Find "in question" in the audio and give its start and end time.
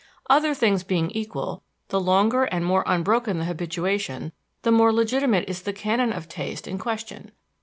6.67-7.29